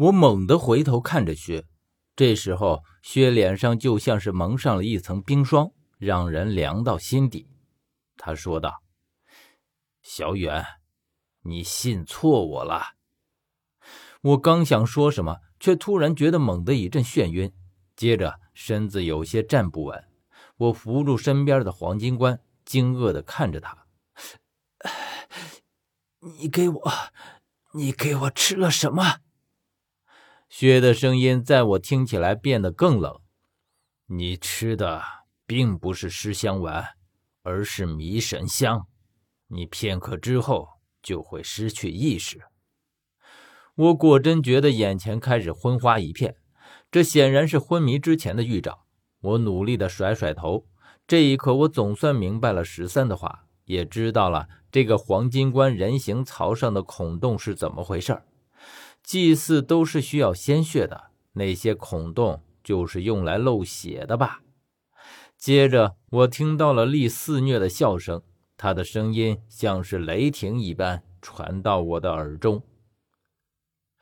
[0.00, 1.66] 我猛地回头看着薛，
[2.16, 7.46] 这时候薛脸上就像是蒙上了一层冰霜，让人凉到心底。
[8.16, 8.82] 他说道
[10.00, 10.64] ：“小远，
[11.42, 12.94] 你信错我了。”
[14.22, 17.52] 我刚想说什么，却突然觉得猛地一阵眩晕，
[17.94, 20.02] 接着身子有些站不稳。
[20.56, 23.86] 我扶住身边的黄金冠，惊愕的看着他
[26.20, 26.90] ：“你给我，
[27.74, 29.20] 你给我吃了什么？”
[30.50, 33.20] 薛的声音在我听起来变得更冷。
[34.06, 35.00] 你吃的
[35.46, 36.84] 并不是尸香丸，
[37.44, 38.88] 而是迷神香。
[39.46, 40.66] 你片刻之后
[41.00, 42.40] 就会失去意识。
[43.76, 46.34] 我果真觉得眼前开始昏花一片，
[46.90, 48.86] 这显然是昏迷之前的预兆。
[49.20, 50.66] 我努力的甩甩头，
[51.06, 58.24] 这一刻我总算明白了十三的话，也知道了这个黄金棺人形槽上的孔洞是怎么回事儿。
[59.10, 64.42] 祭祀都是需要鲜血的，那些孔洞就是用来漏血的吧？
[65.36, 68.22] 接着，我听到了厉肆虐的笑声，
[68.56, 72.62] 他的声音像是雷霆一般传到我的耳中。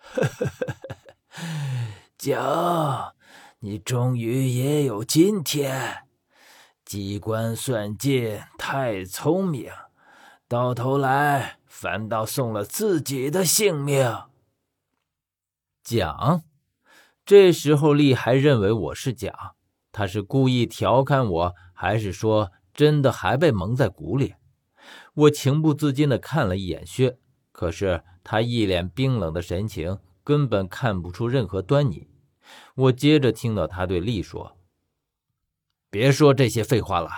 [2.18, 3.14] 蒋，
[3.60, 6.04] 你终于也有今天！
[6.84, 9.70] 机关算尽太聪明，
[10.46, 14.06] 到头来反倒送了自己的性命。
[15.88, 16.42] 蒋，
[17.24, 19.32] 这时候丽还认为我是蒋，
[19.90, 24.34] 他是故意调侃我，还是说真的还被蒙在鼓里？
[25.14, 27.16] 我情不自禁地看了一眼薛，
[27.52, 32.06] 可是他一脸冰冷的神情，根本看不出任何端倪。
[32.74, 34.58] 我接着听到他对丽说
[35.88, 37.08] ：“别说这些废话了，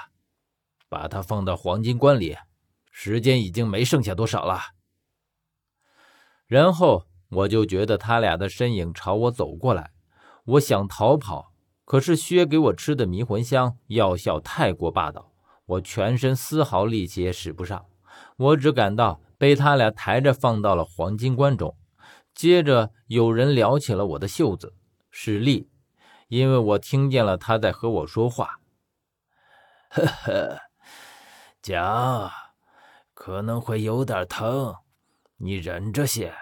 [0.89, 2.37] 把他放到黄金棺里，
[2.93, 4.61] 时间已经没剩下多少了。”
[6.47, 7.10] 然后。
[7.31, 9.93] 我就觉得他俩的身影朝我走过来，
[10.45, 11.53] 我想逃跑，
[11.85, 15.33] 可是薛给我吃的迷魂香药效太过霸道，
[15.67, 17.87] 我全身丝毫力气也使不上，
[18.37, 21.77] 我只感到被他俩抬着放到了黄金棺中。
[22.35, 24.75] 接着有人撩起了我的袖子，
[25.11, 25.69] 是丽，
[26.29, 28.61] 因为我听见了他在和我说话。
[29.91, 30.59] 呵呵，
[31.61, 32.31] 讲，
[33.15, 34.77] 可能会有点疼，
[35.37, 36.33] 你忍着些。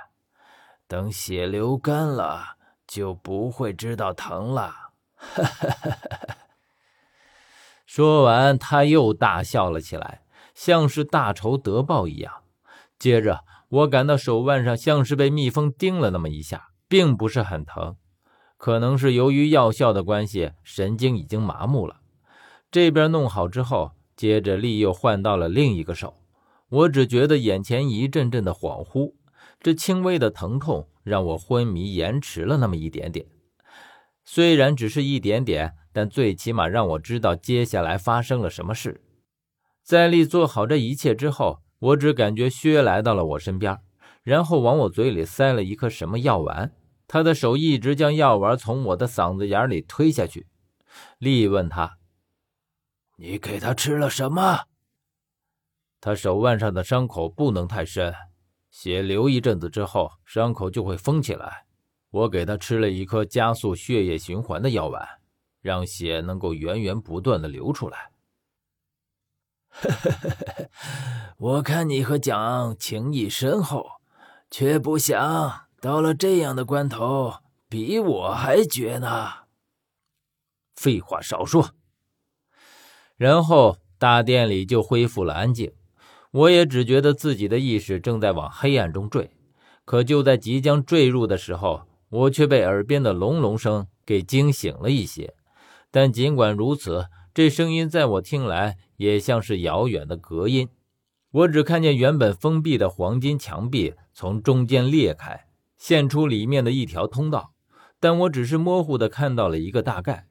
[0.88, 2.56] 等血流干了，
[2.86, 4.74] 就不会知道疼了。
[7.84, 10.22] 说完，他又大笑了起来，
[10.54, 12.42] 像是大仇得报一样。
[12.98, 17.96] 接着，我感到手腕上像是被蜜蜂叮了那么一下，并不是很疼，
[18.56, 22.00] 可能是由于药效的关系，神经已经麻木了。
[22.70, 26.14] 这边弄好之后，接着力又换到了另一个手，
[26.70, 29.12] 我只觉得眼前一阵阵的恍惚。
[29.60, 33.26] 这轻微的疼痛让我昏迷延迟了那么一点点，
[34.24, 39.02] 虽然只是一点点，但最起码让我知道接下来发生了什么事。
[39.82, 43.80] 在丽做好这一切之后，我只感觉薛来到了我身边，
[44.22, 46.72] 然后往我嘴里塞了一颗什么药丸。
[47.06, 50.46] 他的手一直将药丸从我的嗓子眼里推下去。
[51.18, 51.96] 丽问他
[53.16, 54.64] ：“你给他吃了什么？”
[56.00, 58.14] 他手腕上的伤口不能太深。
[58.80, 61.66] 血流一阵子之后，伤口就会封起来。
[62.10, 65.04] 我给他吃了一颗加速血液循环的药丸，
[65.60, 68.12] 让血能够源源不断的流出来。
[71.38, 73.84] 我看你和蒋情谊深厚，
[74.48, 79.48] 却不想到了这样的关头，比我还绝呢。
[80.76, 81.74] 废话少说。
[83.16, 85.72] 然后大殿里就恢复了安静。
[86.30, 89.30] 我也只觉得自己的意识正在往黑暗中坠，
[89.84, 95.34] 可就在即将坠入的时候，我却被耳边的隆隆声给惊醒了一些。
[95.90, 100.68] 但尽管如此，这声音在我听来也像是遥远的隔音。
[101.30, 105.46] 我只看见原本封闭的黄金墙壁从中间裂开，
[105.76, 107.52] 现出里面的一条通道，
[107.98, 110.26] 但我只是模糊的看到了一个大概，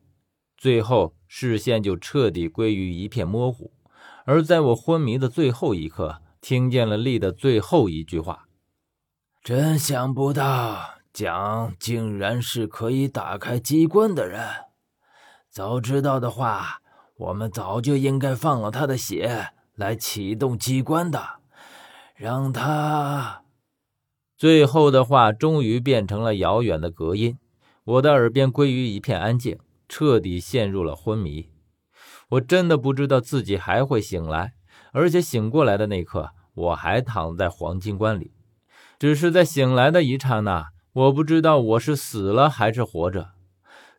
[0.55, 3.71] 最后视线就彻底归于一片模糊。
[4.29, 8.49] 而在我昏迷的最后一刻，听见了丽的最后一句话
[9.41, 14.45] ：“真想不到蒋竟然是可以打开机关的人。
[15.49, 16.81] 早知道的话，
[17.15, 21.39] 我们早就应该放了他的血来启动机关的，
[22.13, 23.43] 让他……”
[24.35, 27.37] 最后的话终于变成了遥远的隔音，
[27.85, 29.57] 我的耳边归于一片安静，
[29.87, 31.49] 彻底陷入了昏迷。
[32.29, 34.53] 我真的不知道自己还会醒来，
[34.91, 38.33] 而且醒过来的那刻，我还躺在黄金棺里。
[38.99, 43.29] 只是在醒来的一刹那，我不知道我是死了还是活着，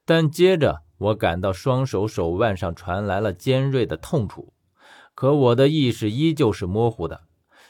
[0.04, 4.52] 但接着我感到双手手腕上传来了尖锐的痛楚，
[5.14, 7.22] 可我的意识依旧是模糊的。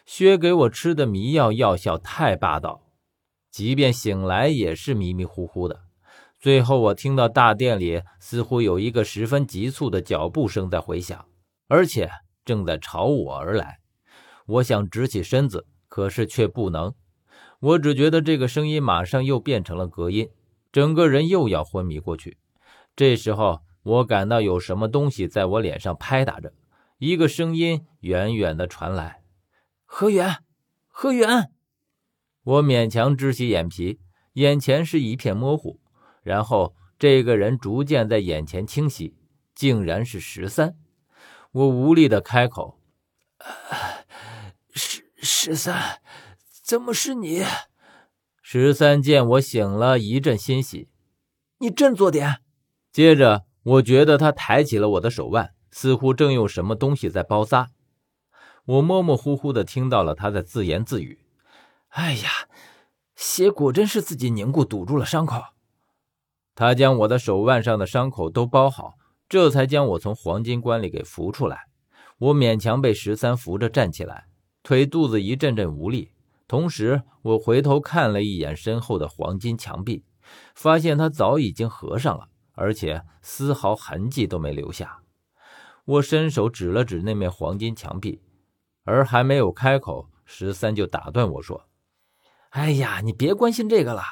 [0.06, 2.81] 薛给我吃的迷药药效太霸道，
[3.50, 5.82] 即便醒来也是迷迷糊糊的。
[6.40, 11.26] 最后，我听到大殿里似乎有一个十分急促的脚步声在回响，
[11.67, 12.08] 而且
[12.44, 13.81] 正在朝我而来。
[14.46, 16.94] 我想直起身子，可是却不能。
[17.58, 20.31] 我只觉得这个声音马上又变成了隔音，
[20.70, 22.38] 整个人又要昏迷过去。
[22.94, 26.52] 这时候，我感到有什么东西在我脸上拍打着，
[26.99, 29.23] 一个声音远远的传来
[29.84, 30.37] ：“何源，
[30.87, 31.50] 何源。”
[32.44, 33.99] 我勉强支起眼皮，
[34.34, 35.81] 眼前是一片模糊。
[36.28, 39.16] 然后，这个人逐渐在眼前清晰，
[39.54, 40.76] 竟然是十三。
[41.52, 42.78] 我无力的开口
[44.75, 46.02] ：“十十三。”
[46.62, 47.42] 怎么是你？
[48.42, 50.90] 十三见我醒了，一阵欣喜。
[51.60, 52.42] 你振作点。
[52.92, 57.70] 接着，我觉得他抬起了我的手腕，似乎正用什么东西在包扎。
[58.66, 61.20] 我模模糊糊的听到了他在自言自语
[61.88, 62.28] ：“哎呀，
[63.16, 65.42] 血果真是自己凝固，堵住了伤口。”
[66.58, 68.94] 他将我的手腕上的伤口都包好，
[69.28, 71.69] 这才将我从黄金棺里给扶出来。
[72.19, 74.26] 我勉强被十三扶着站起来，
[74.64, 76.10] 腿肚子一阵阵无力。
[76.49, 80.05] 同时，我回头看了一眼身后的黄金墙壁，
[80.52, 84.99] 发现它早已经合上了，而且丝毫痕迹都没留下。
[85.84, 88.20] 我伸手指了指那面黄金墙壁，
[88.82, 91.69] 而还没有开口，十三就打断我说
[92.50, 94.02] ：“哎呀，你别关心这个了，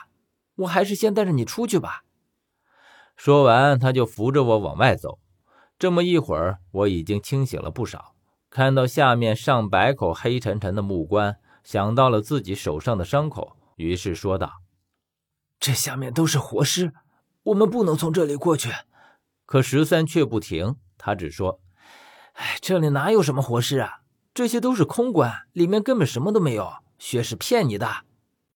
[0.59, 2.03] 我还是先带着你出去吧。”
[3.17, 5.19] 说完，他就扶着我往外走。
[5.79, 8.15] 这么一会儿，我已经清醒了不少，
[8.51, 11.37] 看到下面上百口黑沉沉的木棺。
[11.65, 14.63] 想到了自己手上的伤口，于是说道
[15.59, 16.93] ：“这下面都是活尸，
[17.43, 18.71] 我们不能从这里过去。”
[19.45, 21.61] 可十三却不停，他只说
[22.35, 24.03] ：“哎，这里哪有什么活尸啊？
[24.33, 26.73] 这些都是空棺，里面根本什么都没有。
[26.99, 28.05] 薛氏骗你的。”